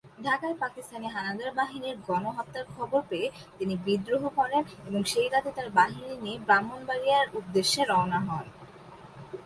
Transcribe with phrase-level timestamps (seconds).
[0.23, 6.13] ঢাকায় পাকিস্তানি হানাদার বাহিনীর গণহত্যার খবর পেয়ে তিনি বিদ্রোহ করেন এবং সেই রাতে তার বাহিনী
[6.17, 8.45] নিয়ে ব্রাহ্মণবাড়িয়ার উদ্দেশ্যে রওনা হন।